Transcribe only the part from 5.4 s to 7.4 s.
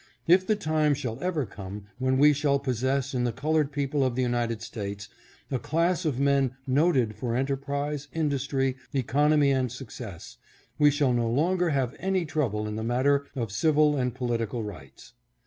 a class of men noted for